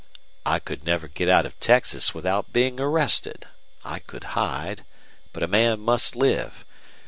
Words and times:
"I 0.47 0.57
could 0.57 0.83
never 0.83 1.07
get 1.07 1.29
out 1.29 1.45
of 1.45 1.59
Texas 1.59 2.11
without 2.11 2.51
being 2.51 2.79
arrested. 2.79 3.45
I 3.85 3.99
could 3.99 4.23
hide, 4.33 4.83
but 5.31 5.43
a 5.43 5.47
man 5.47 5.79
must 5.79 6.15
live. 6.15 6.65